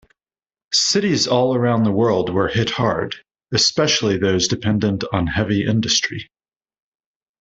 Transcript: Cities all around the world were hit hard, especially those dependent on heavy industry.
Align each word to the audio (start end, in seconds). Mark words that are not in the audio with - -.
Cities 0.73 1.27
all 1.27 1.53
around 1.53 1.83
the 1.83 1.91
world 1.91 2.33
were 2.33 2.47
hit 2.47 2.71
hard, 2.71 3.17
especially 3.53 4.17
those 4.17 4.47
dependent 4.47 5.03
on 5.13 5.27
heavy 5.27 5.63
industry. 5.63 6.27